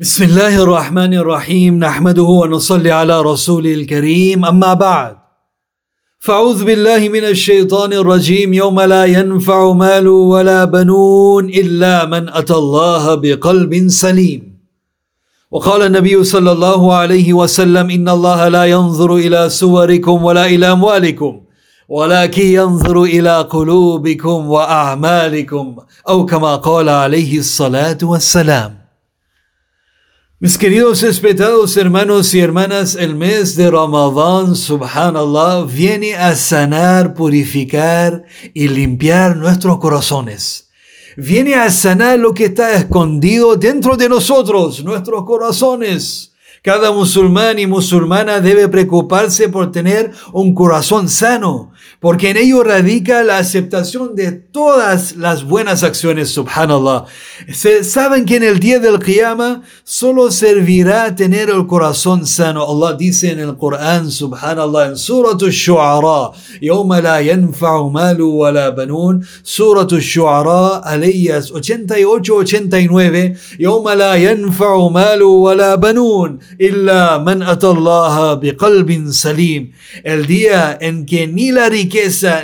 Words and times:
بسم 0.00 0.24
الله 0.24 0.62
الرحمن 0.62 1.14
الرحيم 1.14 1.78
نحمده 1.78 2.22
ونصلي 2.22 2.90
على 2.90 3.20
رسول 3.20 3.66
الكريم 3.66 4.44
اما 4.44 4.74
بعد 4.74 5.16
فاعوذ 6.18 6.64
بالله 6.64 7.08
من 7.08 7.24
الشيطان 7.24 7.92
الرجيم 7.92 8.54
يوم 8.54 8.80
لا 8.80 9.04
ينفع 9.04 9.72
مال 9.72 10.08
ولا 10.08 10.64
بنون 10.64 11.48
الا 11.48 12.04
من 12.06 12.28
اتى 12.28 12.54
الله 12.54 13.14
بقلب 13.14 13.88
سليم 13.88 14.58
وقال 15.50 15.82
النبي 15.82 16.24
صلى 16.24 16.52
الله 16.52 16.94
عليه 16.94 17.32
وسلم 17.32 17.90
ان 17.90 18.08
الله 18.08 18.48
لا 18.48 18.64
ينظر 18.64 19.16
إلى 19.16 19.48
صوركم 19.50 20.24
ولا 20.24 20.46
إلى 20.46 20.72
اموالكم 20.72 21.40
ولكن 21.88 22.46
ينظر 22.46 23.02
إلى 23.02 23.40
قلوبكم 23.40 24.50
واعمالكم 24.50 25.76
أو 26.08 26.26
كما 26.26 26.56
قال 26.56 26.88
عليه 26.88 27.38
الصلاه 27.38 27.98
والسلام 28.02 28.77
Mis 30.40 30.56
queridos 30.56 31.02
respetados 31.02 31.76
hermanos 31.76 32.32
y 32.32 32.38
hermanas, 32.38 32.94
el 32.94 33.16
mes 33.16 33.56
de 33.56 33.72
Ramadán, 33.72 34.54
subhanallah, 34.54 35.64
viene 35.64 36.14
a 36.14 36.36
sanar, 36.36 37.12
purificar 37.12 38.22
y 38.54 38.68
limpiar 38.68 39.36
nuestros 39.36 39.78
corazones. 39.78 40.70
Viene 41.16 41.56
a 41.56 41.68
sanar 41.72 42.20
lo 42.20 42.34
que 42.34 42.44
está 42.44 42.74
escondido 42.74 43.56
dentro 43.56 43.96
de 43.96 44.08
nosotros, 44.08 44.84
nuestros 44.84 45.24
corazones. 45.24 46.34
Cada 46.62 46.92
musulmán 46.92 47.58
y 47.58 47.66
musulmana 47.66 48.40
debe 48.40 48.68
preocuparse 48.68 49.48
por 49.48 49.72
tener 49.72 50.12
un 50.32 50.54
corazón 50.54 51.08
sano, 51.08 51.72
porque 51.99 52.31
en 52.31 52.37
ello 52.37 52.63
radica 52.63 53.23
la 53.23 53.37
aceptación 53.37 54.15
de 54.15 54.31
todas 54.31 55.15
las 55.15 55.43
buenas 55.43 55.83
acciones, 55.83 56.29
subhanallah. 56.29 57.05
Se, 57.51 57.83
saben 57.83 58.25
que 58.25 58.35
en 58.35 58.43
el 58.43 58.59
día 58.59 58.79
del 58.79 58.99
Qiyamah 58.99 59.61
solo 59.83 60.31
servirá 60.31 61.15
tener 61.15 61.49
el 61.49 61.65
corazón 61.67 62.25
sano. 62.27 62.65
Allah 62.65 62.97
dice 62.97 63.31
en 63.31 63.39
el 63.39 63.57
Corán, 63.57 64.11
subhanallah, 64.11 64.89
en 64.89 64.97
Surah 64.97 65.37
Al-Shu'ara, 65.39 66.33
يوم 66.61 66.93
لا 66.93 67.19
ينفع 67.19 67.87
مال 67.87 68.21
ولا 68.21 68.69
بنون, 68.69 69.25
Surah 69.43 69.87
Al-Shu'ara, 69.89 70.81
aleyas 70.83 71.51
88-89, 71.51 73.37
يوم 73.59 73.89
لا 73.89 74.15
ينفع 74.15 74.87
مال 74.87 75.23
ولا 75.23 75.75
بنون, 75.75 76.39
إلا 76.61 77.17
من 77.17 77.43
أتى 77.43 77.67
الله 77.67 78.33
بقلب 78.33 79.11
سليم. 79.11 79.71
El 80.03 80.25
día 80.25 80.77
en 80.81 81.05
que 81.05 81.27
ni 81.27 81.51
la 81.51 81.69
riqueza 81.69 81.86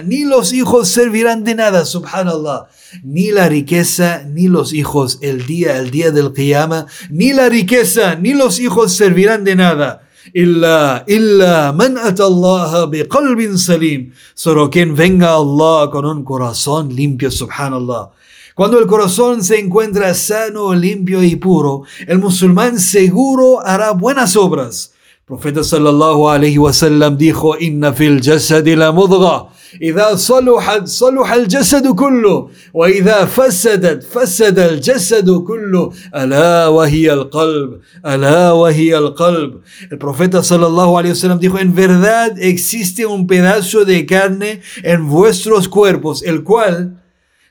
ni 0.04 0.24
los 0.24 0.52
hijos 0.52 0.88
servirán 0.88 1.44
de 1.44 1.54
nada, 1.54 1.84
subhanallah. 1.84 2.68
Ni 3.02 3.30
la 3.30 3.48
riqueza 3.48 4.22
ni 4.24 4.48
los 4.48 4.72
hijos, 4.72 5.18
el 5.20 5.46
día, 5.46 5.78
el 5.78 5.90
día 5.90 6.10
del 6.10 6.32
Qiyamah, 6.32 6.86
ni 7.10 7.32
la 7.32 7.48
riqueza 7.48 8.14
ni 8.14 8.34
los 8.34 8.60
hijos 8.60 8.92
servirán 8.92 9.44
de 9.44 9.56
nada. 9.56 10.08
Illa, 10.32 11.04
illa 11.06 11.72
man 11.72 11.98
Allah 11.98 12.86
biqalbin 12.86 13.58
salim. 13.58 14.12
Solo 14.34 14.70
quien 14.70 14.94
venga 14.94 15.30
a 15.30 15.36
Allah 15.36 15.90
con 15.90 16.06
un 16.06 16.24
corazón 16.24 16.94
limpio, 16.94 17.30
subhanallah. 17.30 18.10
Cuando 18.54 18.78
el 18.78 18.86
corazón 18.86 19.42
se 19.42 19.58
encuentra 19.58 20.14
sano, 20.14 20.72
limpio 20.74 21.22
y 21.22 21.34
puro, 21.36 21.82
el 22.06 22.20
musulmán 22.20 22.78
seguro 22.78 23.60
hará 23.66 23.90
buenas 23.90 24.36
obras 24.36 24.93
Profeta 25.27 25.63
sallallahu 25.63 26.29
alayhi 26.29 26.57
wa 26.57 26.71
sallam 26.73 27.17
dijo, 27.17 27.55
Inna 27.59 27.93
fil 27.93 28.19
jasadi 28.19 28.75
la 28.75 28.91
mudgha. 28.91 29.49
إذا 29.81 30.15
صلحت 30.15 30.87
صلح 30.87 31.33
الجسد 31.33 31.87
كله 31.87 32.49
وإذا 32.73 33.25
فسدت 33.25 34.03
فسد 34.03 34.59
الجسد 34.59 35.29
كله 35.29 35.91
ألا 36.15 36.67
وهي 36.67 37.13
القلب 37.13 37.79
ألا 38.05 38.51
وهي 38.51 38.97
القلب 38.97 39.61
El 39.91 39.97
profeta 39.97 40.43
sallallahu 40.43 40.97
alayhi 40.97 41.13
wa 41.13 41.21
sallam 41.21 41.39
dijo 41.39 41.59
En 41.59 41.75
verdad 41.75 42.39
existe 42.39 43.05
un 43.05 43.27
pedazo 43.27 43.85
de 43.85 44.05
carne 44.05 44.61
en 44.83 45.07
vuestros 45.07 45.67
cuerpos 45.67 46.23
el 46.23 46.43
cual 46.43 47.03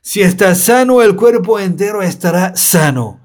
si 0.03 0.23
está 0.23 0.55
sano 0.55 1.03
el 1.03 1.15
cuerpo 1.15 1.59
entero 1.61 2.03
estará 2.03 2.57
sano 2.57 3.21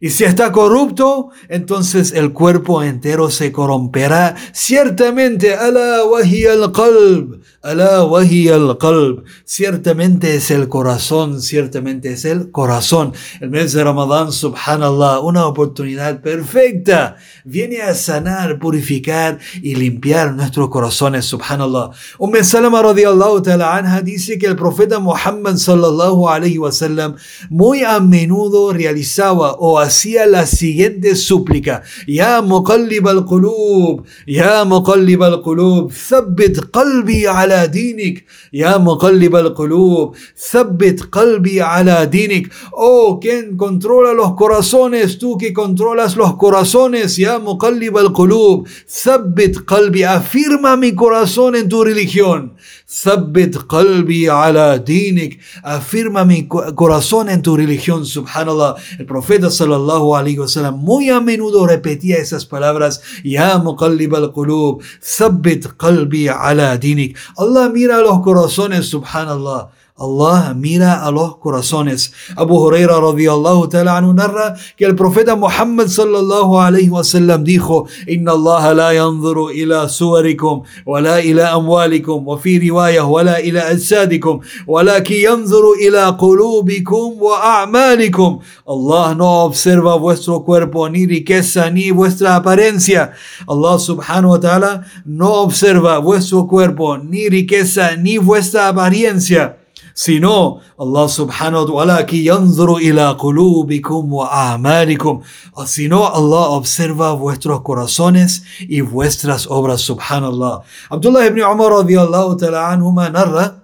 y 0.00 0.08
si 0.08 0.24
está 0.24 0.50
corrupto, 0.50 1.28
entonces 1.48 2.12
el 2.12 2.32
cuerpo 2.32 2.82
entero 2.82 3.30
se 3.30 3.52
corromperá. 3.52 4.34
Ciertamente, 4.52 5.54
ala 5.54 6.04
wahi 6.04 6.46
al 6.46 6.72
qalb, 6.72 7.42
wahi 7.62 8.48
al 8.48 8.78
qalb. 8.78 9.24
Ciertamente 9.44 10.34
es 10.34 10.50
el 10.50 10.68
corazón, 10.68 11.42
ciertamente 11.42 12.12
es 12.12 12.24
el 12.24 12.50
corazón. 12.50 13.12
El 13.40 13.50
mes 13.50 13.72
de 13.72 13.84
Ramadán, 13.84 14.32
subhanallah, 14.32 15.20
una 15.20 15.46
oportunidad 15.46 16.22
perfecta. 16.22 17.16
Viene 17.44 17.82
a 17.82 17.94
sanar, 17.94 18.58
purificar 18.58 19.38
y 19.62 19.74
limpiar 19.74 20.34
nuestros 20.34 20.70
corazones, 20.70 21.26
subhanallah. 21.26 21.90
Umm 22.18 22.42
Salama 22.42 22.82
radiallahu 22.82 23.42
ta'ala 23.42 23.76
anha 23.76 24.00
dice 24.00 24.38
que 24.38 24.46
el 24.46 24.56
profeta 24.56 24.98
Muhammad 24.98 25.56
sallallahu 25.56 26.28
alayhi 26.28 26.58
wa 26.58 26.72
sallam 26.72 27.16
muy 27.50 27.84
a 27.84 28.00
menudo 28.00 28.72
realizaba 28.72 29.52
o 29.58 29.78
hacía 29.78 30.26
la 30.26 30.46
siguiente 30.46 31.14
súplica. 31.14 31.82
Ya 32.06 32.40
muqallib 32.40 33.06
al-qulub, 33.06 34.06
ya 34.26 34.64
muqallib 34.64 35.22
al-qulub, 35.22 35.92
thabbit 35.92 36.70
qalbi 36.70 37.26
ala 37.26 37.49
dinik. 37.68 38.26
Ya 38.52 38.78
muqallib 38.78 39.34
al-qulub, 39.36 40.16
thabbit 40.50 41.10
qalbi 41.10 41.60
ala 41.60 42.06
dinik. 42.06 42.52
Oh, 42.72 43.18
quien 43.20 43.56
controla 43.56 44.12
los 44.12 44.34
corazones, 44.34 45.18
tú 45.18 45.36
que 45.38 45.52
controlas 45.52 46.16
los 46.16 46.36
corazones, 46.36 47.16
ya 47.16 47.38
muqallib 47.38 47.98
al-qulub, 47.98 48.66
thabbit 49.04 49.64
qalbi, 49.64 50.02
afirma 50.02 50.76
mi 50.76 50.94
corazón 50.94 51.56
en 51.56 51.68
tu 51.68 51.84
religión. 51.84 52.54
Thabbit 52.90 53.54
qalbi 53.68 54.28
ala 54.28 54.76
dinik, 54.78 55.38
afirma 55.62 56.24
mi 56.24 56.48
corazón 56.48 57.28
en 57.28 57.40
tu 57.40 57.56
religión, 57.56 58.04
subhanallah. 58.04 58.74
El 58.98 59.06
profeta 59.06 59.48
sallallahu 59.48 60.16
alayhi 60.16 60.40
wasallam 60.40 60.76
muy 60.78 61.08
a 61.08 61.20
menudo 61.20 61.68
repetía 61.68 62.16
esas 62.16 62.44
palabras, 62.44 63.00
Ya 63.22 63.58
muqallib 63.58 64.16
al-qulub, 64.16 64.82
thabbit 65.00 65.68
qalbi 65.76 66.28
ala 66.28 66.76
dinik. 66.78 67.16
Allah 67.38 67.68
mira 67.68 68.00
los 68.00 68.22
corazones, 68.22 68.86
subhanallah. 68.86 69.70
Allah 70.00 70.54
mira 70.56 71.04
a 71.04 71.10
los 71.10 71.36
corazones. 71.36 72.12
Abu 72.34 72.56
Huraira 72.56 72.96
radiyallahu 72.98 73.68
ta'ala 73.68 73.98
anhu 73.98 74.14
narra 74.14 74.56
que 74.74 74.86
el 74.86 74.96
profeta 74.96 75.36
Muhammad 75.36 75.88
sallallahu 75.88 76.56
alayhi 76.56 76.88
wa 76.88 77.04
sallam 77.04 77.44
dijo, 77.44 77.86
Inna 78.08 78.32
Allah 78.32 78.74
la 78.74 78.94
yanzuru 78.94 79.52
ila 79.52 79.90
suwarikum, 79.90 80.62
wa 80.86 81.00
la 81.02 81.20
ila 81.20 81.52
amwalikum, 81.52 82.24
wa 82.26 82.38
fi 82.38 82.58
riwayah, 82.58 83.04
wa 83.04 83.22
la 83.22 83.40
ila 83.44 83.68
ajsadikum, 83.68 84.40
ولكن 84.66 85.20
yanzuru 85.20 85.76
ila 85.84 86.16
qulubikum 86.16 87.20
wa 87.20 87.60
a'malikum. 87.60 88.40
Allah 88.66 89.14
no 89.14 89.44
observa 89.44 90.00
vuestro 90.00 90.40
cuerpo, 90.40 90.88
ni 90.88 91.04
riqueza, 91.04 91.70
ni 91.70 91.90
vuestra 91.90 92.36
apariencia. 92.36 93.12
Allah 93.46 93.76
subhanahu 93.78 94.32
wa 94.32 94.40
ta'ala 94.40 94.84
no 95.04 95.44
observa 95.44 96.00
vuestro 96.00 96.46
cuerpo, 96.48 96.96
ni 96.96 97.28
riqueza, 97.28 97.96
ni 98.00 98.16
vuestra 98.16 98.68
apariencia 98.68 99.59
sino 100.00 100.64
Allah 100.80 101.06
subhanahu 101.12 101.76
wa 101.76 101.84
ta'ala 101.84 102.06
que 102.08 102.24
yanzuru 102.24 102.80
ila 102.80 103.20
qulubikum 103.20 104.08
wa 104.08 104.32
a'malikum 104.32 105.20
sino 105.68 106.08
Allah 106.08 106.56
observa 106.56 107.12
vuestros 107.12 107.60
corazones 107.60 108.42
y 108.64 108.80
vuestras 108.80 109.44
obras 109.44 109.84
subhanallah 109.84 110.64
Abdullah 110.88 111.26
ibn 111.28 111.44
Umar 111.44 111.84
radiyallahu 111.84 112.40
ta'ala 112.40 112.72
anhuma 112.72 113.12
narra 113.12 113.60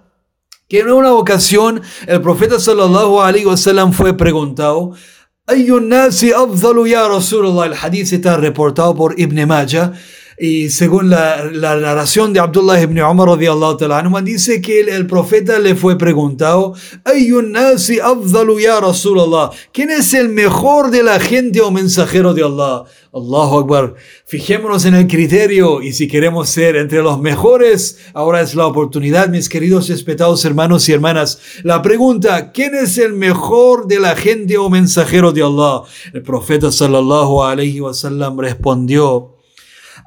que 0.69 0.85
en 0.85 0.91
una 0.93 1.13
ocasión 1.17 1.81
el 2.05 2.21
profeta 2.21 2.59
sallallahu 2.59 3.17
alaihi 3.17 3.49
wasallam 3.49 3.89
fue 3.91 4.13
preguntado 4.13 4.93
ayun 5.49 5.89
nasi 5.89 6.29
afdalu 6.29 6.93
ya 6.93 7.09
Rasulullah 7.09 7.65
el 7.65 7.73
hadith 7.73 8.13
está 8.13 8.37
reportado 8.37 8.93
por 8.93 9.17
Ibn 9.17 9.47
Majah 9.47 9.93
y 10.39 10.69
según 10.69 11.09
la, 11.09 11.45
la 11.51 11.75
narración 11.77 12.31
de 12.31 12.39
Abdullah 12.39 12.79
ibn 12.81 13.01
Umar 13.01 13.29
anhu, 13.29 14.21
dice 14.21 14.61
que 14.61 14.81
el, 14.81 14.89
el, 14.89 15.07
profeta 15.07 15.57
le 15.57 15.73
fue 15.73 15.97
preguntado, 15.97 16.75
ya 17.05 18.79
Rasulallah, 18.79 19.49
¿quién 19.71 19.89
es 19.89 20.13
el 20.13 20.29
mejor 20.29 20.91
de 20.91 21.01
la 21.01 21.19
gente 21.19 21.61
o 21.61 21.71
mensajero 21.71 22.35
de 22.35 22.43
Allah? 22.43 22.83
Allahu 23.11 23.59
Akbar. 23.59 23.95
Fijémonos 24.25 24.85
en 24.85 24.93
el 24.93 25.07
criterio 25.07 25.81
y 25.81 25.93
si 25.93 26.07
queremos 26.07 26.49
ser 26.49 26.75
entre 26.75 27.01
los 27.01 27.19
mejores, 27.19 27.97
ahora 28.13 28.41
es 28.41 28.53
la 28.53 28.67
oportunidad, 28.67 29.29
mis 29.29 29.49
queridos 29.49 29.89
respetados 29.89 30.45
hermanos 30.45 30.87
y 30.87 30.93
hermanas. 30.93 31.39
La 31.63 31.81
pregunta, 31.81 32.51
¿quién 32.51 32.75
es 32.75 32.99
el 32.99 33.13
mejor 33.13 33.87
de 33.87 33.99
la 33.99 34.15
gente 34.15 34.59
o 34.59 34.69
mensajero 34.69 35.31
de 35.31 35.41
Allah? 35.41 35.81
El 36.13 36.21
profeta 36.21 36.71
sallallahu 36.71 37.41
alayhi 37.41 37.81
wa 37.81 37.93
sallam 37.93 38.39
respondió, 38.39 39.36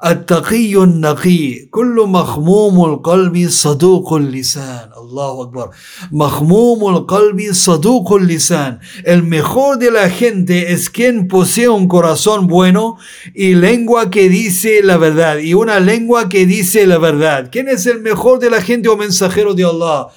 التقي 0.04 0.76
النقي 0.76 1.54
كل 1.70 2.04
مخموم 2.06 2.84
القلب 2.84 3.48
صدوق 3.48 4.12
اللسان 4.12 4.88
الله 4.96 5.42
أكبر 5.42 5.70
مخموم 6.12 6.96
القلب 6.96 7.52
صدوق 7.52 8.12
اللسان 8.12 8.78
el 9.04 9.22
mejor 9.22 9.78
de 9.78 9.90
la 9.90 10.10
gente 10.10 10.72
es 10.72 10.90
quien 10.90 11.28
posee 11.28 11.68
un 11.68 11.88
corazón 11.88 12.46
bueno 12.46 12.96
y 13.34 13.54
lengua 13.54 14.10
que 14.10 14.28
dice 14.28 14.82
la 14.82 14.96
verdad 14.96 15.38
y 15.38 15.54
una 15.54 15.80
lengua 15.80 16.28
que 16.28 16.46
dice 16.46 16.86
la 16.86 16.98
verdad 16.98 17.48
¿quién 17.50 17.68
es 17.68 17.86
el 17.86 18.00
mejor 18.00 18.38
de 18.38 18.50
la 18.50 18.60
gente 18.60 18.88
o 18.88 18.96
mensajero 18.96 19.54
de 19.54 19.64
Allah? 19.64 20.08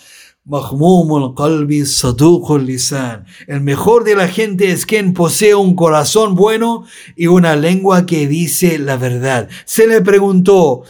Lisan. 2.58 3.24
El 3.46 3.60
mejor 3.62 4.04
de 4.04 4.14
la 4.14 4.28
gente 4.28 4.70
es 4.70 4.84
quien 4.84 5.14
posee 5.14 5.54
un 5.54 5.74
corazón 5.74 6.34
bueno 6.34 6.84
y 7.16 7.28
una 7.28 7.56
lengua 7.56 8.04
que 8.04 8.28
dice 8.28 8.78
la 8.78 8.98
verdad. 8.98 9.48
Se 9.64 9.86
le 9.86 10.02
preguntó, 10.02 10.82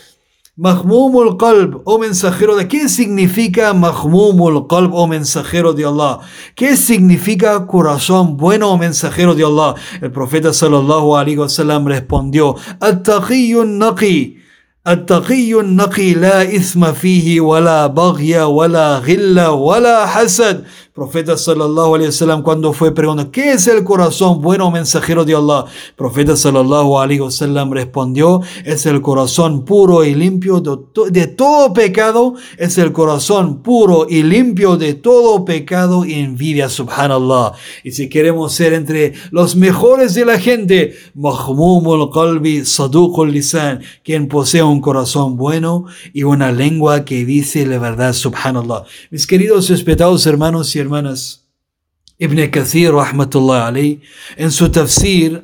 Mahmumul 0.57 1.37
Qalb, 1.37 1.83
oh 1.85 1.99
mensajero 1.99 2.57
de 2.57 2.67
¿qué 2.67 2.89
significa 2.89 3.73
Mahmumul 3.75 4.67
Qalb, 4.67 4.93
oh 4.93 5.07
mensajero 5.07 5.73
de 5.73 5.85
Allah? 5.85 6.19
¿Qué 6.57 6.77
significa 6.77 7.67
corazón 7.67 8.37
bueno, 8.37 8.71
oh 8.71 8.79
mensajero 8.79 9.35
de 9.35 9.45
Allah? 9.45 9.75
El 10.01 10.11
profeta 10.11 10.53
sallallahu 10.53 11.17
alaihi 11.17 11.39
wasallam 11.39 11.87
respondió, 11.87 12.57
At-taqiyyun 12.81 13.79
naqi. 13.79 14.44
التقي 14.89 15.61
النقي 15.61 16.15
لا 16.15 16.43
إثم 16.43 16.93
فيه 16.93 17.41
ولا 17.41 17.87
بغي 17.87 18.43
ولا 18.43 18.99
غل 18.99 19.41
ولا 19.41 20.07
حسد. 20.07 20.65
Profeta 20.95 21.37
sallallahu 21.37 21.97
alaihi 21.97 22.07
wasallam 22.07 22.45
cuando 22.45 22.73
fue 22.73 22.95
preguntado, 22.95 23.33
¿qué 23.33 23.51
es 23.51 23.67
el 23.67 23.83
corazón 23.83 24.41
bueno 24.41 24.71
mensajero 24.71 25.25
de 25.25 25.35
Allah? 25.35 25.65
Profeta 25.97 26.37
sallallahu 26.37 27.01
alaihi 27.01 27.19
wasallam 27.19 27.73
respondió, 27.73 28.43
es 28.65 28.87
el 28.87 29.03
corazón 29.03 29.65
puro 29.65 30.05
y 30.05 30.15
limpio 30.15 30.61
de, 30.61 31.27
todo 31.27 31.73
pecado, 31.73 32.35
es 32.57 32.79
el 32.79 32.93
corazón 32.93 33.61
puro 33.61 34.07
y 34.09 34.23
limpio 34.23 34.77
de 34.77 34.95
todo 34.95 35.45
pecado 35.45 36.05
y 36.05 36.15
envidia, 36.15 36.69
subhanallah. 36.69 37.55
Y 37.83 37.91
si 37.91 38.09
queremos 38.09 38.53
ser 38.53 38.73
entre 38.73 39.15
los 39.33 39.57
mejores 39.57 40.15
de 40.15 40.25
la 40.25 40.39
gente, 40.39 40.95
mahmumul 41.17 42.09
qalbi 42.13 42.65
saduqul 42.65 43.33
lisan, 43.33 43.81
quien 44.05 44.29
posee 44.29 44.63
un 44.63 44.81
corazón 44.81 45.37
bueno 45.37 45.87
y 46.13 46.23
una 46.23 46.53
lengua 46.53 47.05
que 47.05 47.25
dice 47.25 47.67
la 47.67 47.81
verdad, 47.81 48.13
subhanallah. 48.13 48.85
Mis 49.11 49.27
queridos 49.27 49.69
respetados 49.69 50.25
hermanos 50.29 50.77
y 50.77 50.84
hermanas, 50.85 51.45
Ibn 52.19 52.51
Kathir, 52.51 52.93
rahmatullah 52.93 53.67
alayhi, 53.67 54.01
en 54.37 54.51
su 54.53 54.71
tafsir, 54.71 55.43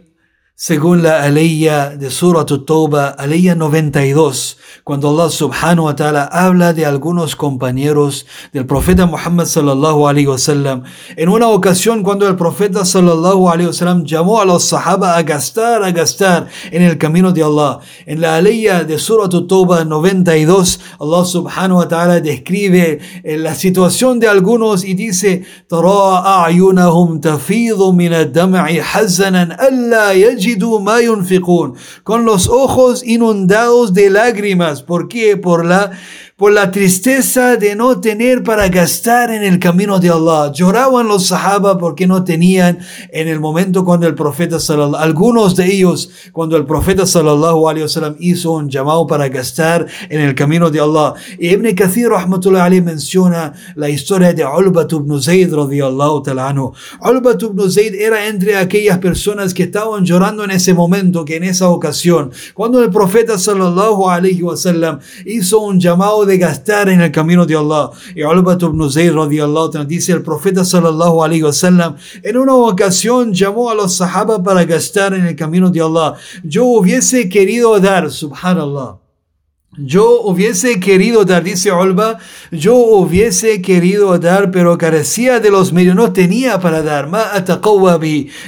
según 0.59 1.03
la 1.03 1.21
aleya 1.23 1.97
de 1.97 2.09
Surah 2.09 2.45
Tawbah, 2.45 3.09
aleya 3.17 3.55
92, 3.55 4.57
cuando 4.85 5.09
Allah 5.09 5.29
subhanahu 5.29 5.87
wa 5.87 5.95
ta'ala 5.97 6.23
habla 6.31 6.71
de 6.71 6.85
algunos 6.85 7.35
compañeros 7.35 8.25
del 8.53 8.65
profeta 8.65 9.05
Muhammad 9.05 9.47
sallallahu 9.47 10.07
alaihi 10.07 10.27
wasallam. 10.27 10.83
En 11.17 11.27
una 11.27 11.49
ocasión 11.49 12.03
cuando 12.03 12.25
el 12.29 12.37
profeta 12.37 12.85
sallallahu 12.85 13.49
alaihi 13.49 13.67
wasallam 13.67 14.05
llamó 14.05 14.39
a 14.39 14.45
los 14.45 14.63
sahaba 14.63 15.17
a 15.17 15.23
gastar, 15.23 15.83
a 15.83 15.91
gastar 15.91 16.47
en 16.71 16.83
el 16.83 16.97
camino 16.97 17.33
de 17.33 17.43
Allah. 17.43 17.79
En 18.05 18.21
la 18.21 18.37
aleya 18.37 18.85
de 18.85 18.97
Surah 18.97 19.27
Tawbah 19.27 19.83
92, 19.83 20.79
Allah 21.01 21.25
subhanahu 21.25 21.79
wa 21.79 21.87
ta'ala 21.89 22.21
describe 22.21 23.01
eh, 23.25 23.37
la 23.37 23.55
situación 23.55 24.21
de 24.21 24.29
algunos 24.29 24.85
y 24.85 24.93
dice, 24.93 25.43
ترى 25.69 26.23
أعينهم 26.25 27.19
تفيض 27.19 27.81
من 27.93 28.13
الدمع 28.13 28.81
حزنا 28.81 29.67
ألا 29.67 30.11
يجدوا 30.11 30.45
ما 30.79 30.99
ينفقون. 30.99 31.73
Con 32.03 32.25
los 32.25 32.49
ojos 32.49 33.03
inundados 33.03 33.93
de 33.93 34.09
lágrimas 34.09 34.83
¿Por 34.83 35.07
qué? 35.07 35.37
Por 35.37 35.65
la 35.65 35.91
por 36.40 36.52
la 36.52 36.70
tristeza 36.70 37.56
de 37.56 37.76
no 37.76 38.00
tener 38.00 38.42
para 38.42 38.66
gastar 38.70 39.30
en 39.30 39.42
el 39.42 39.58
camino 39.58 40.00
de 40.00 40.08
Allah. 40.08 40.50
Lloraban 40.50 41.06
los 41.06 41.26
sahaba 41.26 41.76
porque 41.76 42.06
no 42.06 42.24
tenían 42.24 42.78
en 43.12 43.28
el 43.28 43.38
momento 43.38 43.84
cuando 43.84 44.06
el 44.06 44.14
profeta 44.14 44.58
sallallahu 44.58 44.96
algunos 44.96 45.54
de 45.54 45.66
ellos 45.66 46.08
cuando 46.32 46.56
el 46.56 46.64
profeta 46.64 47.04
sallallahu 47.04 47.60
wasallam 47.82 48.16
hizo 48.20 48.52
un 48.52 48.70
llamado 48.70 49.06
para 49.06 49.28
gastar 49.28 49.86
en 50.08 50.18
el 50.22 50.34
camino 50.34 50.70
de 50.70 50.80
Allah. 50.80 51.12
Y 51.38 51.50
Ibn 51.50 51.74
Kathir 51.74 52.08
rahmatullah 52.08 52.64
alayhi 52.64 52.80
menciona 52.80 53.52
la 53.74 53.90
historia 53.90 54.32
de 54.32 54.42
Ulbat 54.42 54.90
ibn 54.94 55.20
Zayd 55.20 55.52
radiyallahu 55.52 56.22
ta'ala 56.22 56.48
anhu. 56.48 56.72
Ulbat 57.04 57.42
ibn 57.42 57.70
Zayd 57.70 57.94
era 57.94 58.26
entre 58.26 58.56
aquellas 58.56 58.98
personas 58.98 59.52
que 59.52 59.64
estaban 59.64 60.06
llorando 60.06 60.42
en 60.44 60.52
ese 60.52 60.72
momento, 60.72 61.22
que 61.22 61.36
en 61.36 61.44
esa 61.44 61.68
ocasión, 61.68 62.30
cuando 62.54 62.82
el 62.82 62.88
profeta 62.88 63.38
sallallahu 63.38 64.08
alaihi 64.08 64.42
wasallam 64.42 65.00
hizo 65.26 65.60
un 65.60 65.78
llamado 65.78 66.24
de 66.24 66.29
gastar 66.38 66.88
en 66.88 67.00
el 67.00 67.10
camino 67.10 67.46
de 67.46 67.56
Allah. 67.56 67.90
Y 68.14 68.22
Ulbat 68.22 68.62
ibn 68.62 68.90
Zayd 68.90 69.12
radiallahu 69.12 69.84
dice 69.86 70.12
el 70.12 70.22
profeta 70.22 70.64
sallallahu 70.64 71.22
alaihi 71.24 71.42
wasallam 71.42 71.96
en 72.22 72.36
una 72.36 72.54
ocasión 72.54 73.32
llamó 73.32 73.70
a 73.70 73.74
los 73.74 73.96
sahaba 73.96 74.42
para 74.42 74.64
gastar 74.64 75.14
en 75.14 75.26
el 75.26 75.36
camino 75.36 75.70
de 75.70 75.80
Allah. 75.80 76.14
Yo 76.44 76.64
hubiese 76.64 77.28
querido 77.28 77.78
dar, 77.80 78.10
subhanallah. 78.10 78.99
Yo 79.82 80.20
hubiese 80.22 80.78
querido 80.78 81.24
dar, 81.24 81.42
dice 81.42 81.70
Olba, 81.70 82.18
yo 82.50 82.74
hubiese 82.74 83.62
querido 83.62 84.18
dar, 84.18 84.50
pero 84.50 84.76
carecía 84.76 85.40
de 85.40 85.50
los 85.50 85.72
medios, 85.72 85.96
no 85.96 86.12
tenía 86.12 86.60
para 86.60 86.82
dar. 86.82 87.08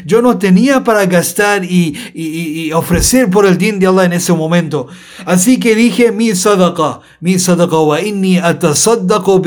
Yo 0.05 0.21
no 0.21 0.37
tenía 0.37 0.85
para 0.85 1.07
gastar 1.07 1.65
y, 1.65 1.97
y, 2.13 2.71
ofrecer 2.73 3.31
por 3.31 3.47
el 3.47 3.57
din 3.57 3.79
de 3.79 3.87
Allah 3.87 4.05
en 4.05 4.13
ese 4.13 4.35
momento. 4.35 4.89
Así 5.25 5.59
que 5.59 5.75
dije, 5.75 6.13
mi 6.13 6.35
sadaqa, 6.35 7.01
mi 7.21 7.39
sadaqa, 7.39 7.79
wa 7.79 8.01
inni 8.01 8.37
atasaddaqu 8.37 9.41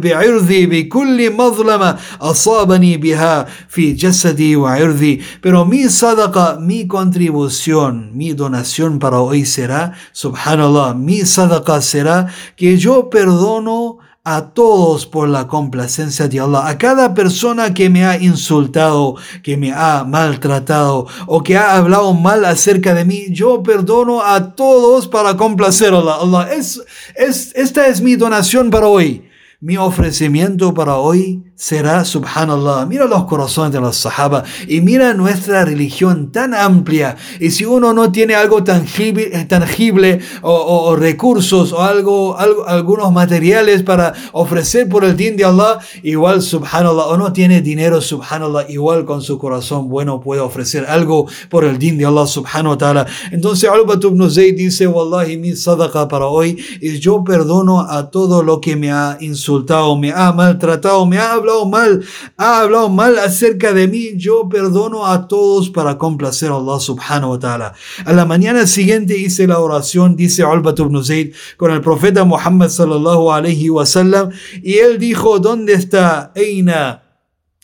bi'irdi 0.00 0.66
bi 0.66 0.88
kulli 0.88 1.30
madlama 1.30 1.98
asabani 2.20 2.98
biha 2.98 3.46
fi 3.68 3.96
jasadi 3.98 4.54
wa 4.54 4.78
irdi. 4.78 5.20
Pero 5.40 5.64
mi 5.64 5.88
sadaqa, 5.88 6.58
mi 6.60 6.86
contribución, 6.86 8.12
mi 8.14 8.32
donación 8.32 9.00
para 9.00 9.18
hoy 9.18 9.44
será, 9.44 9.94
subhanallah, 10.12 10.94
mi 10.94 11.31
sadaqa 11.32 11.80
será 11.80 12.26
que 12.56 12.76
yo 12.76 13.08
perdono 13.10 13.98
a 14.24 14.50
todos 14.54 15.04
por 15.04 15.28
la 15.28 15.48
complacencia 15.48 16.28
de 16.28 16.38
Allah, 16.38 16.68
a 16.68 16.78
cada 16.78 17.12
persona 17.12 17.74
que 17.74 17.90
me 17.90 18.04
ha 18.04 18.16
insultado, 18.16 19.16
que 19.42 19.56
me 19.56 19.72
ha 19.72 20.04
maltratado 20.04 21.08
o 21.26 21.42
que 21.42 21.56
ha 21.56 21.76
hablado 21.76 22.14
mal 22.14 22.44
acerca 22.44 22.94
de 22.94 23.04
mí, 23.04 23.26
yo 23.30 23.62
perdono 23.64 24.22
a 24.22 24.54
todos 24.54 25.08
para 25.08 25.36
complacer 25.36 25.92
a 25.92 25.98
Allah. 25.98 26.18
Allah 26.22 26.52
es, 26.52 26.80
es, 27.16 27.52
esta 27.56 27.88
es 27.88 28.00
mi 28.00 28.14
donación 28.14 28.70
para 28.70 28.86
hoy. 28.86 29.28
Mi 29.60 29.76
ofrecimiento 29.76 30.74
para 30.74 30.96
hoy 30.96 31.42
será, 31.62 32.04
subhanallah, 32.04 32.86
mira 32.86 33.04
los 33.04 33.22
corazones 33.26 33.72
de 33.72 33.80
los 33.80 33.96
sahaba 33.96 34.42
y 34.66 34.80
mira 34.80 35.14
nuestra 35.14 35.64
religión 35.64 36.32
tan 36.32 36.54
amplia. 36.54 37.16
Y 37.38 37.52
si 37.52 37.64
uno 37.64 37.94
no 37.94 38.10
tiene 38.10 38.34
algo 38.34 38.64
tangible, 38.64 39.30
tangible 39.46 40.18
o, 40.42 40.96
recursos 40.96 41.72
o 41.72 41.80
algo, 41.80 42.36
algo, 42.36 42.66
algunos 42.66 43.12
materiales 43.12 43.84
para 43.84 44.12
ofrecer 44.32 44.88
por 44.88 45.04
el 45.04 45.16
din 45.16 45.36
de 45.36 45.44
Allah, 45.44 45.78
igual, 46.02 46.42
subhanallah, 46.42 47.06
o 47.06 47.16
no 47.16 47.32
tiene 47.32 47.62
dinero, 47.62 48.00
subhanallah, 48.00 48.68
igual 48.68 49.04
con 49.04 49.22
su 49.22 49.38
corazón 49.38 49.88
bueno 49.88 50.20
puede 50.20 50.40
ofrecer 50.40 50.84
algo 50.88 51.28
por 51.48 51.64
el 51.64 51.78
din 51.78 51.96
de 51.96 52.06
Allah, 52.06 52.26
subhanahu 52.26 52.70
wa 52.70 52.78
ta'ala. 52.78 53.06
Entonces, 53.30 53.70
Albat 53.70 54.02
ibn 54.02 54.28
Zayd 54.28 54.56
dice, 54.56 54.88
Wallahi, 54.88 55.36
mi 55.36 55.54
sadaqa 55.54 56.08
para 56.08 56.26
hoy 56.26 56.58
y 56.80 56.98
yo 56.98 57.22
perdono 57.22 57.82
a 57.82 58.10
todo 58.10 58.42
lo 58.42 58.60
que 58.60 58.74
me 58.74 58.90
ha 58.90 59.16
insultado 59.20 59.96
me 59.96 60.10
ha 60.10 60.32
maltratado, 60.32 61.06
me 61.06 61.18
ha 61.18 61.34
hablado 61.34 61.51
mal, 61.66 62.04
ha 62.36 62.60
hablado 62.60 62.88
mal 62.88 63.18
acerca 63.18 63.72
de 63.72 63.88
mí, 63.88 64.10
yo 64.16 64.48
perdono 64.48 65.06
a 65.06 65.28
todos 65.28 65.70
para 65.70 65.98
complacer 65.98 66.50
a 66.50 66.56
Allah 66.56 66.80
subhanahu 66.80 67.32
wa 67.32 67.38
ta'ala. 67.38 67.74
A 68.04 68.12
la 68.12 68.24
mañana 68.24 68.66
siguiente 68.66 69.16
hice 69.16 69.46
la 69.46 69.58
oración, 69.58 70.16
dice 70.16 70.42
Albat 70.42 70.78
ibn 70.80 71.04
Zayd, 71.04 71.34
con 71.56 71.70
el 71.70 71.80
profeta 71.80 72.24
Muhammad 72.24 72.68
sallallahu 72.68 73.32
alayhi 73.32 73.70
wa 73.70 73.86
sallam, 73.86 74.30
y 74.62 74.78
él 74.78 74.98
dijo, 74.98 75.38
¿dónde 75.38 75.74
está? 75.74 76.32
Eina, 76.34 77.02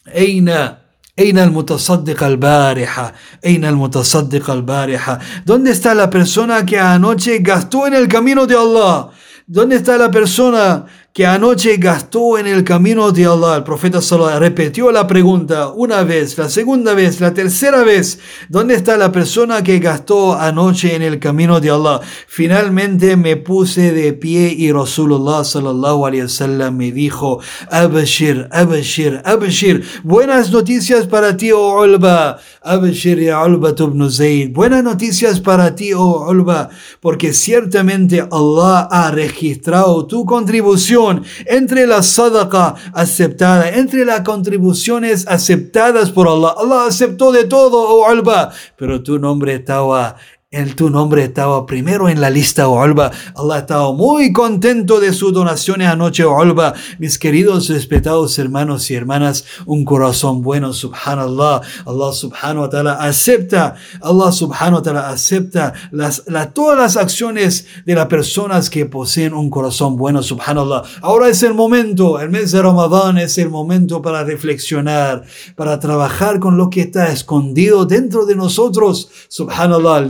Eina, 0.06 0.84
Eina 1.16 1.42
al-mutasaddiq 1.42 2.22
al-bariha, 2.22 3.12
Eina 3.42 3.68
al-mutasaddiq 3.68 4.48
al-bariha. 4.48 5.18
¿Dónde 5.44 5.72
está 5.72 5.92
la 5.92 6.08
persona 6.08 6.64
que 6.64 6.78
anoche 6.78 7.38
gastó 7.40 7.88
en 7.88 7.94
el 7.94 8.06
camino 8.06 8.46
de 8.46 8.54
Allah? 8.54 9.10
¿Dónde 9.46 9.76
está 9.76 9.96
la 9.96 10.10
persona 10.10 10.84
que 11.18 11.26
anoche 11.26 11.78
gastó 11.78 12.38
en 12.38 12.46
el 12.46 12.62
camino 12.62 13.10
de 13.10 13.26
Allah. 13.26 13.56
El 13.56 13.64
profeta 13.64 14.00
solo 14.00 14.38
repitió 14.38 14.92
la 14.92 15.08
pregunta 15.08 15.72
una 15.74 16.04
vez, 16.04 16.38
la 16.38 16.48
segunda 16.48 16.94
vez, 16.94 17.20
la 17.20 17.34
tercera 17.34 17.82
vez. 17.82 18.20
¿Dónde 18.48 18.76
está 18.76 18.96
la 18.96 19.10
persona 19.10 19.64
que 19.64 19.80
gastó 19.80 20.38
anoche 20.38 20.94
en 20.94 21.02
el 21.02 21.18
camino 21.18 21.58
de 21.58 21.70
Allah? 21.70 22.00
Finalmente 22.28 23.16
me 23.16 23.34
puse 23.36 23.90
de 23.90 24.12
pie 24.12 24.54
y 24.56 24.70
Rasulullah 24.70 25.42
sallallahu 25.42 26.06
alayhi 26.06 26.22
wasallam 26.22 26.76
me 26.76 26.92
dijo, 26.92 27.40
Abashir, 27.68 28.46
Abashir, 28.52 29.20
Abashir, 29.24 29.84
buenas 30.04 30.52
noticias 30.52 31.08
para 31.08 31.36
ti, 31.36 31.50
oh 31.50 31.82
Ulba. 31.82 32.38
Abashir 32.62 33.18
ya 33.18 33.44
Ulba 33.44 33.74
ibn 33.76 34.08
Zayd. 34.08 34.52
Buenas 34.52 34.84
noticias 34.84 35.40
para 35.40 35.74
ti, 35.74 35.92
oh 35.94 36.30
Ulba, 36.30 36.68
porque 37.00 37.32
ciertamente 37.32 38.24
Allah 38.30 38.86
ha 38.88 39.10
registrado 39.10 40.06
tu 40.06 40.24
contribución 40.24 41.07
entre 41.46 41.86
la 41.86 42.02
sadaqa 42.02 42.74
aceptada, 42.92 43.70
entre 43.70 44.04
las 44.04 44.20
contribuciones 44.20 45.26
aceptadas 45.26 46.10
por 46.10 46.28
Allah. 46.28 46.54
Allah 46.58 46.86
aceptó 46.86 47.32
de 47.32 47.44
todo, 47.44 47.78
oh 47.80 48.10
Ulba, 48.10 48.50
pero 48.76 49.02
tu 49.02 49.18
nombre 49.18 49.54
estaba 49.54 50.16
en 50.50 50.74
tu 50.74 50.88
nombre 50.88 51.24
estaba 51.24 51.66
primero 51.66 52.08
en 52.08 52.22
la 52.22 52.30
lista, 52.30 52.68
oh 52.68 52.80
Olba. 52.80 53.10
Allah 53.36 53.58
estaba 53.58 53.92
muy 53.92 54.32
contento 54.32 54.98
de 54.98 55.12
sus 55.12 55.30
donaciones 55.30 55.88
anoche, 55.88 56.24
oh 56.24 56.34
Olba. 56.34 56.72
Mis 56.98 57.18
queridos, 57.18 57.68
respetados 57.68 58.38
hermanos 58.38 58.90
y 58.90 58.94
hermanas, 58.94 59.44
un 59.66 59.84
corazón 59.84 60.40
bueno, 60.40 60.72
subhanallah. 60.72 61.60
Allah 61.84 62.12
subhanahu 62.14 62.62
wa 62.62 62.70
ta'ala 62.70 62.92
acepta, 62.94 63.74
Allah 64.00 64.32
subhanahu 64.32 64.76
wa 64.76 64.82
ta'ala 64.82 65.10
acepta 65.10 65.74
las, 65.90 66.24
todas 66.54 66.78
las 66.78 66.96
acciones 66.96 67.66
de 67.84 67.94
las 67.94 68.06
personas 68.06 68.70
que 68.70 68.86
poseen 68.86 69.34
un 69.34 69.50
corazón 69.50 69.96
bueno, 69.96 70.22
subhanallah. 70.22 70.82
Ahora 71.02 71.28
es 71.28 71.42
el 71.42 71.52
momento, 71.52 72.18
el 72.20 72.30
mes 72.30 72.52
de 72.52 72.62
Ramadán 72.62 73.18
es 73.18 73.36
el 73.36 73.50
momento 73.50 74.00
para 74.00 74.24
reflexionar, 74.24 75.24
para 75.56 75.78
trabajar 75.78 76.40
con 76.40 76.56
lo 76.56 76.70
que 76.70 76.80
está 76.80 77.12
escondido 77.12 77.84
dentro 77.84 78.24
de 78.24 78.34
nosotros, 78.34 79.10
subhanallah, 79.28 80.00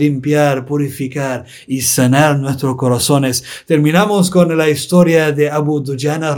purificar 0.67 1.45
y 1.67 1.81
sanar 1.81 2.39
nuestros 2.39 2.77
corazones. 2.77 3.45
Terminamos 3.67 4.31
con 4.31 4.57
la 4.57 4.69
historia 4.69 5.33
de 5.33 5.51
Abu 5.51 5.81
Dujana 5.81 6.37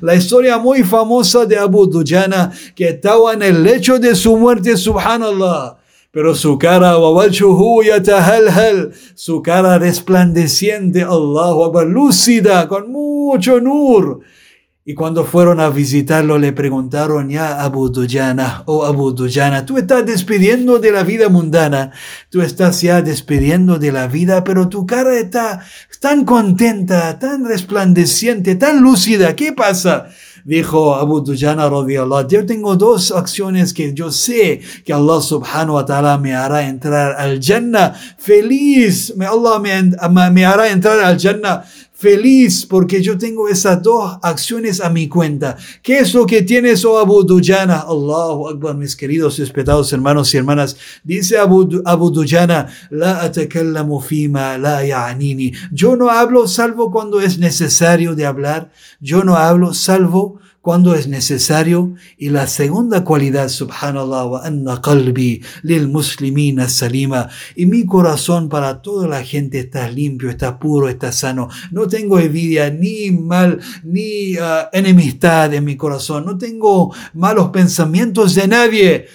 la 0.00 0.14
historia 0.14 0.58
muy 0.58 0.82
famosa 0.82 1.46
de 1.46 1.58
Abu 1.58 1.86
Dujana 1.86 2.50
que 2.74 2.88
estaba 2.88 3.32
en 3.32 3.42
el 3.42 3.62
lecho 3.62 3.98
de 3.98 4.14
su 4.14 4.36
muerte, 4.36 4.76
subhanallah. 4.76 5.76
Pero 6.10 6.34
su 6.34 6.58
cara, 6.58 6.96
su 9.14 9.42
cara 9.42 9.78
resplandeciente, 9.78 11.02
Allah, 11.02 11.84
lúcida, 11.84 12.66
con 12.66 12.90
mucho 12.90 13.60
nur 13.60 14.20
y 14.88 14.94
cuando 14.94 15.26
fueron 15.26 15.60
a 15.60 15.68
visitarlo 15.68 16.38
le 16.38 16.54
preguntaron, 16.54 17.28
ya 17.28 17.62
Abu 17.62 17.90
Dujana, 17.90 18.62
oh 18.64 18.86
Abu 18.86 19.12
Dujana, 19.12 19.66
tú 19.66 19.76
estás 19.76 20.06
despidiendo 20.06 20.78
de 20.78 20.90
la 20.92 21.02
vida 21.02 21.28
mundana, 21.28 21.92
tú 22.30 22.40
estás 22.40 22.80
ya 22.80 23.02
despidiendo 23.02 23.78
de 23.78 23.92
la 23.92 24.06
vida, 24.06 24.44
pero 24.44 24.70
tu 24.70 24.86
cara 24.86 25.18
está 25.18 25.60
tan 26.00 26.24
contenta, 26.24 27.18
tan 27.18 27.44
resplandeciente, 27.44 28.54
tan 28.54 28.80
lúcida, 28.80 29.36
¿qué 29.36 29.52
pasa? 29.52 30.06
Dijo 30.46 30.94
Abu 30.94 31.20
Dujana 31.20 31.64
Allah, 31.64 32.26
yo 32.26 32.46
tengo 32.46 32.74
dos 32.74 33.12
acciones 33.12 33.74
que 33.74 33.92
yo 33.92 34.10
sé 34.10 34.62
que 34.86 34.94
Allah 34.94 35.20
subhanahu 35.20 35.74
wa 35.74 35.84
ta'ala 35.84 36.16
me 36.16 36.34
hará 36.34 36.66
entrar 36.66 37.14
al 37.20 37.40
Jannah 37.42 37.92
feliz, 38.16 39.12
Allah 39.20 39.58
me, 39.58 40.30
me 40.30 40.46
hará 40.46 40.70
entrar 40.70 40.98
al 41.00 41.18
Jannah 41.18 41.64
feliz 41.98 42.64
porque 42.64 43.02
yo 43.02 43.18
tengo 43.18 43.48
esas 43.48 43.82
dos 43.82 44.18
acciones 44.22 44.80
a 44.80 44.88
mi 44.88 45.08
cuenta. 45.08 45.56
¿Qué 45.82 45.98
es 45.98 46.14
lo 46.14 46.26
que 46.26 46.42
tienes, 46.42 46.84
oh 46.84 46.96
Abu 46.96 47.24
Dujana? 47.24 47.80
Allahu 47.80 48.48
Akbar, 48.50 48.76
mis 48.76 48.94
queridos 48.94 49.36
respetados 49.36 49.92
hermanos 49.92 50.32
y 50.32 50.36
hermanas. 50.36 50.76
Dice 51.02 51.36
Abu, 51.38 51.82
Abu 51.84 52.12
Dujana, 52.12 52.68
la 52.90 53.22
atakallamu 53.22 54.00
fima 54.00 54.56
la 54.58 54.84
ya'nini. 54.84 55.52
Yo 55.72 55.96
no 55.96 56.08
hablo 56.08 56.46
salvo 56.46 56.92
cuando 56.92 57.20
es 57.20 57.36
necesario 57.36 58.14
de 58.14 58.26
hablar. 58.26 58.70
Yo 59.00 59.24
no 59.24 59.36
hablo 59.36 59.74
salvo 59.74 60.38
cuando 60.68 60.94
es 60.94 61.08
necesario. 61.08 61.94
Y 62.18 62.28
la 62.28 62.46
segunda 62.46 63.02
cualidad, 63.02 63.48
subhanallah, 63.48 64.26
wa 64.26 64.44
anna 64.44 64.82
qalbi 64.82 65.40
lil 65.62 65.88
muslimina 65.88 66.68
salima. 66.68 67.30
Y 67.56 67.64
mi 67.64 67.86
corazón 67.86 68.50
para 68.50 68.82
toda 68.82 69.08
la 69.08 69.24
gente 69.24 69.60
está 69.60 69.88
limpio, 69.90 70.28
está 70.28 70.58
puro, 70.58 70.90
está 70.90 71.10
sano. 71.10 71.48
No 71.70 71.88
tengo 71.88 72.18
envidia, 72.18 72.68
ni 72.68 73.10
mal, 73.10 73.60
ni 73.82 74.36
uh, 74.36 74.68
enemistad 74.70 75.54
en 75.54 75.64
mi 75.64 75.74
corazón. 75.78 76.26
No 76.26 76.36
tengo 76.36 76.94
malos 77.14 77.48
pensamientos 77.48 78.34
de 78.34 78.46
nadie. 78.46 79.06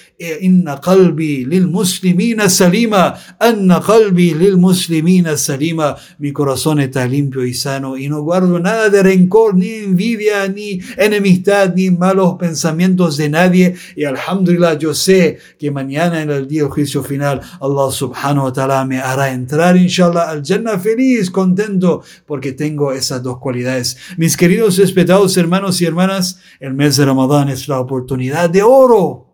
Inna 0.41 0.79
qalbi 0.79 1.45
lil 1.45 1.67
muslimina 1.67 2.50
salima. 2.50 3.13
Anna 3.39 3.81
qalbi 3.81 4.33
lil 4.33 4.57
muslimina 4.57 5.38
salima. 5.38 5.98
Mi 6.17 6.31
corazón 6.31 6.79
está 6.79 7.05
limpio 7.05 7.45
y 7.45 7.53
sano 7.53 7.98
y 7.98 8.07
no 8.07 8.22
guardo 8.24 8.57
nada 8.60 8.89
de 8.89 9.03
rencor, 9.03 9.55
ni 9.55 9.69
envidia, 9.69 10.48
ni 10.48 10.79
enemistad, 10.98 11.43
ni 11.76 11.92
malos 11.92 12.36
pensamientos 12.40 13.18
de 13.18 13.30
nadie. 13.30 13.76
Y 13.96 14.06
alhamdulillah, 14.06 14.78
yo 14.78 14.94
sé 14.94 15.38
que 15.58 15.72
mañana 15.72 16.22
en 16.22 16.30
el 16.30 16.48
día 16.48 16.64
del 16.64 16.72
juicio 16.72 17.04
final, 17.04 17.42
Allah 17.60 17.92
subhanahu 17.92 18.46
wa 18.46 18.54
ta'ala 18.54 18.86
me 18.86 19.00
hará 19.00 19.32
entrar, 19.32 19.78
inshallah, 19.78 20.30
al 20.30 20.44
Jannah 20.44 20.80
feliz, 20.80 21.30
contento, 21.30 22.04
porque 22.26 22.54
tengo 22.54 22.92
esas 22.92 23.22
dos 23.22 23.40
cualidades. 23.40 23.98
Mis 24.18 24.38
queridos 24.38 24.78
respetados 24.78 25.36
hermanos 25.38 25.82
y 25.82 25.86
hermanas, 25.86 26.40
el 26.60 26.74
mes 26.74 26.98
de 26.98 27.06
Ramadán 27.06 27.50
es 27.50 27.68
la 27.68 27.80
oportunidad 27.80 28.50
de 28.50 28.64
oro 28.64 29.33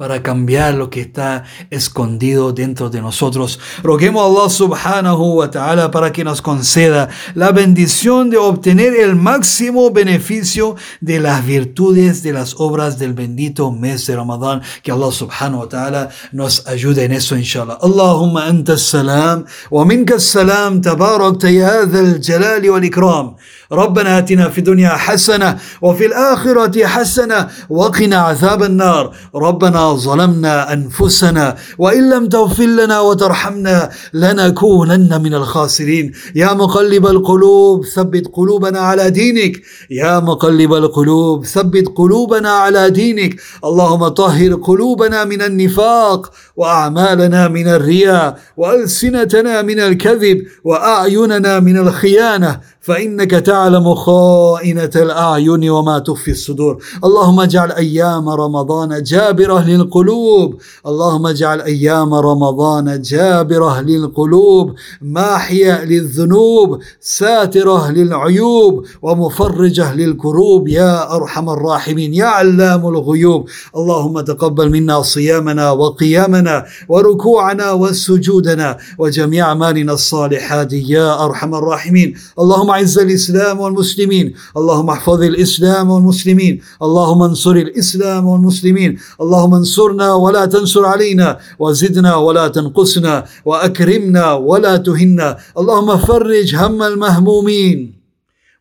para 0.00 0.22
cambiar 0.22 0.72
lo 0.72 0.88
que 0.88 1.02
está 1.02 1.44
escondido 1.68 2.54
dentro 2.54 2.88
de 2.88 3.02
nosotros. 3.02 3.60
Roguemos 3.82 4.22
a 4.22 4.28
Allah 4.28 4.48
subhanahu 4.48 5.34
wa 5.34 5.50
ta'ala 5.50 5.90
para 5.90 6.10
que 6.10 6.24
nos 6.24 6.40
conceda 6.40 7.10
la 7.34 7.52
bendición 7.52 8.30
de 8.30 8.38
obtener 8.38 8.94
el 8.94 9.14
máximo 9.14 9.90
beneficio 9.90 10.76
de 11.02 11.20
las 11.20 11.44
virtudes 11.44 12.22
de 12.22 12.32
las 12.32 12.54
obras 12.58 12.98
del 12.98 13.12
bendito 13.12 13.70
mes 13.72 14.06
de 14.06 14.16
Ramadán. 14.16 14.62
Que 14.82 14.90
Allah 14.90 15.12
subhanahu 15.12 15.60
wa 15.64 15.68
ta'ala 15.68 16.08
nos 16.32 16.66
ayude 16.66 17.04
en 17.04 17.12
eso, 17.12 17.36
inshallah. 17.36 17.76
Allahumma 17.82 18.46
anta 18.46 18.78
salam 18.78 19.44
wa 19.68 19.84
minka 19.84 20.18
salam 20.18 20.80
tabarak 20.80 21.42
ya 21.42 21.84
jalali 22.22 22.70
wal 22.70 22.84
ikram. 22.84 23.36
ربنا 23.72 24.18
آتنا 24.18 24.48
في 24.48 24.58
الدنيا 24.58 24.88
حسنة 24.88 25.58
وفي 25.82 26.06
الآخرة 26.06 26.86
حسنة 26.86 27.48
وقنا 27.70 28.16
عذاب 28.16 28.62
النار. 28.62 29.14
ربنا 29.34 29.92
ظلمنا 29.94 30.72
أنفسنا 30.72 31.56
وإن 31.78 32.10
لم 32.10 32.28
تغفر 32.28 32.64
لنا 32.64 33.00
وترحمنا 33.00 33.90
لنكونن 34.14 35.22
من 35.22 35.34
الخاسرين. 35.34 36.12
يا 36.34 36.52
مقلب 36.52 37.06
القلوب 37.06 37.84
ثبت 37.84 38.26
قلوبنا 38.32 38.80
على 38.80 39.10
دينك. 39.10 39.62
يا 39.90 40.20
مقلب 40.20 40.74
القلوب 40.74 41.46
ثبت 41.46 41.88
قلوبنا 41.96 42.50
على 42.50 42.90
دينك. 42.90 43.40
اللهم 43.64 44.08
طهر 44.08 44.54
قلوبنا 44.54 45.24
من 45.24 45.42
النفاق 45.42 46.32
وأعمالنا 46.56 47.48
من 47.48 47.68
الرياء 47.68 48.38
وألسنتنا 48.56 49.62
من 49.62 49.80
الكذب 49.80 50.42
وأعيننا 50.64 51.60
من 51.60 51.78
الخيانة 51.78 52.60
فإنك 52.90 53.30
تعلم 53.30 53.94
خائنة 53.94 54.90
الأعين 54.96 55.70
وما 55.70 55.98
تخفي 55.98 56.30
الصدور. 56.30 56.82
اللهم 57.04 57.40
اجعل 57.40 57.72
أيام 57.72 58.28
رمضان 58.28 59.02
جابرة 59.02 59.64
للقلوب. 59.68 60.60
اللهم 60.86 61.26
اجعل 61.26 61.60
أيام 61.60 62.14
رمضان 62.14 63.02
جابرة 63.02 63.80
للقلوب. 63.80 64.74
ماحية 65.02 65.84
للذنوب 65.84 66.78
ساترة 67.00 67.90
للعيوب 67.90 68.84
ومفرجة 69.02 69.94
للكروب. 69.94 70.68
يا 70.68 71.16
أرحم 71.16 71.50
الراحمين 71.50 72.14
يا 72.14 72.24
علام 72.24 72.88
الغيوب. 72.88 73.48
اللهم 73.76 74.20
تقبل 74.20 74.70
منا 74.70 75.02
صيامنا 75.02 75.70
وقيامنا 75.70 76.64
وركوعنا 76.88 77.72
وسجودنا 77.72 78.76
وجميع 78.98 79.48
أعمالنا 79.48 79.92
الصالحات. 79.92 80.72
يا 80.72 81.24
أرحم 81.24 81.54
الراحمين 81.54 82.14
اللهم 82.38 82.70
اللهم 82.80 82.88
أعز 82.88 82.98
الإسلام 82.98 83.60
والمسلمين. 83.60 84.32
اللهم 84.56 84.90
احفظ 84.90 85.22
الإسلام 85.22 85.90
والمسلمين. 85.90 86.60
اللهم 86.82 87.22
انصر 87.22 87.50
الإسلام 87.50 88.26
والمسلمين. 88.26 88.96
اللهم 89.20 89.54
انصرنا 89.54 90.14
ولا 90.14 90.44
تنصر 90.46 90.84
علينا. 90.84 91.38
وزدنا 91.58 92.16
ولا 92.16 92.48
تنقصنا. 92.48 93.24
وأكرمنا 93.44 94.32
ولا 94.32 94.76
تهنا. 94.76 95.36
اللهم 95.58 95.96
فرج 95.96 96.56
هم 96.56 96.82
المهمومين. 96.82 97.99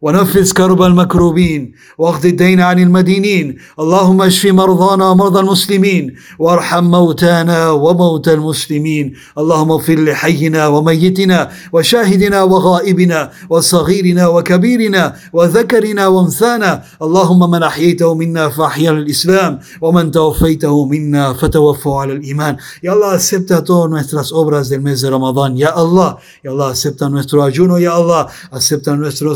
ونفس 0.02 0.54
كرب 0.54 0.82
المكروبين 0.82 1.72
واقض 1.98 2.26
الدين 2.26 2.60
عن 2.62 2.80
المدينين. 2.80 3.56
اللهم 3.80 4.22
اشف 4.22 4.46
مرضانا 4.46 5.10
ومرضى 5.10 5.40
المسلمين 5.40 6.16
وارحم 6.40 6.84
موتانا 6.84 7.72
وموتى 7.72 8.34
المسلمين. 8.34 9.14
اللهم 9.38 9.72
اغفر 9.72 9.96
لحينا 9.96 10.68
وميتنا 10.68 11.50
وشاهدنا 11.74 12.44
وغائبنا 12.44 13.32
وصغيرنا 13.50 14.28
وكبيرنا 14.28 15.16
وذكرنا 15.34 16.08
وانثانا. 16.08 16.84
اللهم 17.02 17.52
من 17.52 17.64
أحييته 17.64 18.14
منا 18.16 18.50
فأحيا 18.50 18.92
الاسلام 18.92 19.60
ومن 19.82 20.12
توفيته 20.12 20.86
منا 20.86 21.34
فتوفوا 21.34 22.02
على 22.02 22.14
الإيمان. 22.14 22.58
يا 22.84 22.94
الله 22.94 23.20
acepta 23.20 23.64
todas 23.64 23.90
nuestras 23.90 24.32
obras 24.32 24.70
del 24.70 24.82
mes 24.82 25.02
de 25.02 25.10
Ramadán 25.10 25.58
ya 25.58 25.70
Allah 25.76 26.18
ya 26.44 26.52
Allah 26.52 26.70
acepta 26.72 27.10
nuestro 27.10 27.44
ayuno 27.44 27.80
ya 27.80 27.94
Allah 28.00 28.28
acepta 28.52 28.96
nuestro 28.96 29.36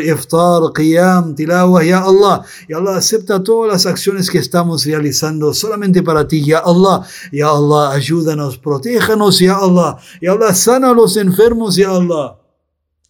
iftar, 0.00 0.72
qiyam, 0.74 1.34
tilawah, 1.34 1.84
ya 1.84 2.00
Allah. 2.00 2.44
Ya 2.68 2.78
Allah, 2.78 2.96
acepta 2.96 3.42
todas 3.42 3.72
las 3.72 3.86
acciones 3.86 4.30
que 4.30 4.38
estamos 4.38 4.84
realizando 4.84 5.52
solamente 5.52 6.02
para 6.02 6.26
ti, 6.26 6.44
ya 6.44 6.58
Allah. 6.58 7.04
Ya 7.32 7.48
Allah, 7.48 7.92
ayúdanos, 7.92 8.58
protéjanos, 8.58 9.38
ya 9.40 9.56
Allah. 9.56 9.98
Ya 10.20 10.32
Allah, 10.32 10.54
sana 10.54 10.90
a 10.90 10.94
los 10.94 11.16
enfermos, 11.16 11.76
ya 11.76 11.90
Allah. 11.90 12.37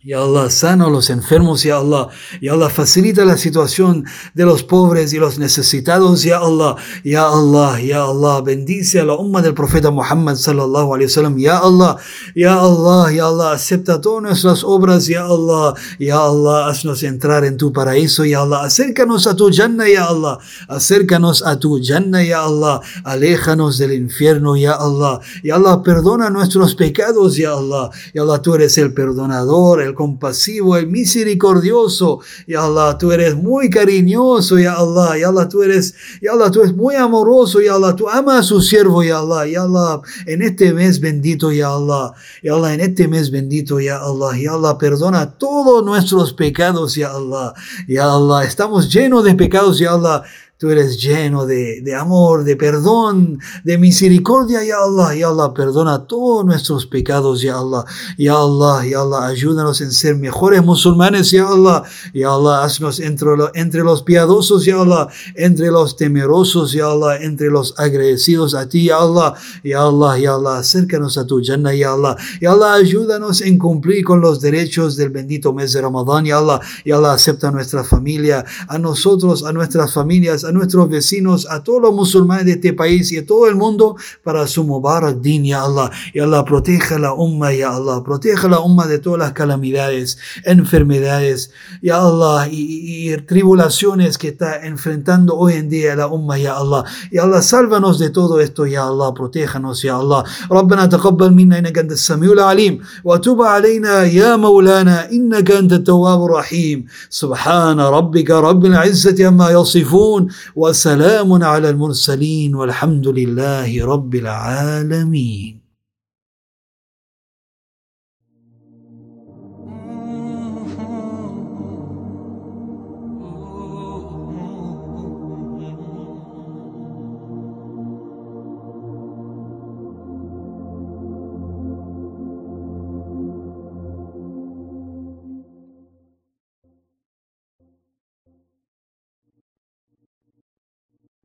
Ya 0.04 0.20
Allah, 0.22 0.48
sana 0.48 0.84
a 0.84 0.90
los 0.90 1.10
enfermos, 1.10 1.64
Ya 1.64 1.78
Allah. 1.78 2.08
Ya 2.40 2.52
Allah, 2.52 2.70
facilita 2.70 3.24
la 3.24 3.36
situación 3.36 4.04
de 4.32 4.44
los 4.44 4.62
pobres 4.62 5.12
y 5.12 5.18
los 5.18 5.40
necesitados, 5.40 6.22
Ya 6.22 6.38
Allah. 6.38 6.76
Ya 7.02 7.26
Allah, 7.26 7.80
Ya 7.80 8.04
Allah, 8.04 8.40
bendice 8.40 9.00
a 9.00 9.04
la 9.04 9.14
umma 9.14 9.42
del 9.42 9.54
profeta 9.54 9.90
Muhammad 9.90 10.36
sallallahu 10.36 10.94
alayhi 10.94 11.10
wasallam, 11.10 11.36
Ya 11.36 11.58
Allah. 11.58 11.96
Ya 12.36 12.60
Allah, 12.60 13.10
Ya 13.12 13.26
Allah, 13.26 13.50
acepta 13.50 14.00
todas 14.00 14.22
nuestras 14.22 14.62
obras, 14.62 15.08
Ya 15.08 15.24
Allah. 15.24 15.74
Ya 15.98 16.20
Allah, 16.20 16.68
haznos 16.68 17.02
entrar 17.02 17.44
en 17.44 17.56
tu 17.56 17.72
paraíso, 17.72 18.24
Ya 18.24 18.42
Allah. 18.42 18.62
Acércanos 18.62 19.26
a 19.26 19.34
tu 19.34 19.50
Jannah, 19.50 19.88
Ya 19.88 20.06
Allah. 20.06 20.38
Acércanos 20.68 21.42
a 21.44 21.58
tu 21.58 21.82
Jannah, 21.82 22.22
Ya 22.22 22.44
Allah. 22.44 22.80
Aléjanos 23.02 23.78
del 23.78 23.94
infierno, 23.94 24.56
Ya 24.56 24.74
Allah. 24.74 25.18
Ya 25.42 25.56
Allah, 25.56 25.82
perdona 25.82 26.30
nuestros 26.30 26.76
pecados, 26.76 27.34
Ya 27.34 27.54
Allah. 27.54 27.90
Ya 28.14 28.22
Allah, 28.22 28.40
tú 28.40 28.54
eres 28.54 28.78
el 28.78 28.94
perdonador, 28.94 29.82
el 29.88 29.94
compasivo, 29.98 30.76
el 30.76 30.86
misericordioso. 30.86 32.20
Ya 32.46 32.62
Allah, 32.62 32.96
tú 32.96 33.10
eres 33.10 33.34
muy 33.34 33.68
cariñoso, 33.68 34.56
Ya 34.56 34.74
Allah. 34.74 35.18
Ya 35.18 35.26
Allah, 35.26 35.48
tú 35.48 35.64
eres, 35.64 35.92
Ya 36.22 36.34
Allah, 36.34 36.52
tú 36.52 36.60
eres 36.60 36.72
muy 36.72 36.94
amoroso, 36.94 37.60
Ya 37.60 37.74
Allah. 37.74 37.96
Tú 37.96 38.08
amas 38.08 38.38
a 38.38 38.42
su 38.44 38.60
siervo, 38.62 39.02
Ya 39.02 39.18
Allah. 39.18 39.44
Ya 39.48 39.62
Allah, 39.62 40.00
en 40.26 40.42
este 40.42 40.72
mes 40.72 41.00
bendito, 41.00 41.50
Ya 41.50 41.74
Allah. 41.74 42.12
Ya 42.44 42.54
Allah, 42.54 42.74
en 42.74 42.80
este 42.80 43.08
mes 43.08 43.32
bendito, 43.32 43.80
Ya 43.80 43.98
Allah. 43.98 44.38
Ya 44.38 44.52
Allah, 44.52 44.78
perdona 44.78 45.32
todos 45.32 45.84
nuestros 45.84 46.32
pecados, 46.32 46.94
Ya 46.94 47.10
Allah. 47.10 47.54
Ya 47.88 48.04
Allah, 48.04 48.44
estamos 48.44 48.94
llenos 48.94 49.24
de 49.24 49.34
pecados, 49.34 49.80
Ya 49.80 49.94
Allah. 49.94 50.22
Tú 50.58 50.70
eres 50.70 51.00
lleno 51.00 51.46
de, 51.46 51.82
de, 51.82 51.94
amor, 51.94 52.42
de 52.42 52.56
perdón, 52.56 53.38
de 53.62 53.78
misericordia, 53.78 54.64
ya 54.64 54.78
Allah. 54.82 55.14
Ya 55.14 55.28
Allah, 55.28 55.54
perdona 55.54 56.04
todos 56.08 56.44
nuestros 56.44 56.84
pecados, 56.84 57.42
ya 57.42 57.58
Allah. 57.58 57.84
Ya 58.16 58.34
Allah, 58.34 58.84
ya 58.84 59.02
Allah, 59.02 59.28
ayúdanos 59.28 59.80
en 59.82 59.92
ser 59.92 60.16
mejores 60.16 60.64
musulmanes, 60.64 61.30
ya 61.30 61.46
Allah. 61.46 61.84
Ya 62.12 62.34
Allah, 62.34 62.64
haznos 62.64 62.98
entre, 62.98 63.30
entre 63.54 63.84
los 63.84 64.02
piadosos, 64.02 64.64
ya 64.64 64.80
Allah. 64.80 65.06
Entre 65.36 65.70
los 65.70 65.94
temerosos, 65.94 66.72
ya 66.72 66.86
Allah. 66.86 67.18
Entre 67.22 67.50
los 67.50 67.78
agradecidos 67.78 68.56
a 68.56 68.68
ti, 68.68 68.86
ya 68.86 68.98
Allah. 68.98 69.34
Ya 69.62 69.82
Allah, 69.82 70.18
ya 70.18 70.34
Allah, 70.34 70.58
acércanos 70.58 71.18
a 71.18 71.24
tu 71.24 71.40
Jannah, 71.40 71.72
ya 71.72 71.92
Allah. 71.92 72.16
Ya 72.40 72.50
Allah, 72.50 72.74
ayúdanos 72.74 73.42
en 73.42 73.58
cumplir 73.58 74.04
con 74.04 74.20
los 74.20 74.40
derechos 74.40 74.96
del 74.96 75.10
bendito 75.10 75.52
mes 75.52 75.72
de 75.72 75.82
Ramadán, 75.82 76.24
ya 76.24 76.38
Allah. 76.38 76.60
Ya 76.84 76.96
Allah, 76.96 77.12
acepta 77.12 77.46
a 77.46 77.52
nuestra 77.52 77.84
familia, 77.84 78.44
a 78.66 78.76
nosotros, 78.76 79.44
a 79.44 79.52
nuestras 79.52 79.92
familias, 79.92 80.47
a 80.47 80.51
nuestros 80.51 80.89
vecinos, 80.89 81.47
a 81.49 81.63
todos 81.63 81.81
los 81.81 81.93
musulmanes 81.93 82.45
de 82.45 82.53
este 82.53 82.73
país 82.73 83.11
y 83.11 83.17
a 83.17 83.25
todo 83.25 83.47
el 83.47 83.55
mundo 83.55 83.95
para 84.23 84.47
su 84.47 84.63
Mubarak 84.63 85.17
Din, 85.17 85.45
ya 85.45 85.63
Allah. 85.63 85.91
Y 86.13 86.19
Allah 86.19 86.45
proteja 86.45 86.97
la 86.99 87.13
umma, 87.13 87.53
ya 87.53 87.75
Allah. 87.75 88.03
Proteja 88.03 88.47
la 88.47 88.59
umma 88.59 88.87
de 88.87 88.99
todas 88.99 89.19
las 89.19 89.33
calamidades, 89.33 90.17
enfermedades, 90.45 91.51
ya 91.81 91.97
Allah, 91.97 92.47
y, 92.49 93.15
tribulaciones 93.27 94.17
que 94.17 94.29
está 94.29 94.65
enfrentando 94.65 95.35
hoy 95.35 95.53
en 95.53 95.69
día 95.69 95.95
la 95.95 96.07
umma, 96.07 96.37
ya 96.37 96.57
Allah. 96.57 96.83
Ya 97.11 97.23
Allah, 97.23 97.41
sálvanos 97.41 97.99
de 97.99 98.09
todo 98.09 98.39
esto, 98.39 98.65
ya 98.65 98.87
Allah. 98.87 99.13
Protéjanos, 99.13 99.81
ya 99.81 99.97
Allah. 99.97 100.23
ربنا 100.51 100.85
تقبل 100.85 101.33
منا 101.33 101.57
انك 101.59 101.77
انت 101.77 101.91
السميع 101.91 102.31
العليم 102.31 102.79
وتب 103.03 103.41
علينا 103.41 104.03
يا 104.03 104.35
مولانا 104.35 105.11
انك 105.11 105.51
انت 105.51 105.73
التواب 105.73 106.25
الرحيم 106.25 106.85
سبحان 107.09 107.79
ربك 107.79 108.31
رب 108.31 108.65
العزه 108.65 109.27
عما 109.27 109.49
يصفون 109.49 110.27
وسلام 110.56 111.42
على 111.44 111.70
المرسلين 111.70 112.54
والحمد 112.54 113.08
لله 113.08 113.86
رب 113.86 114.14
العالمين. 114.14 115.67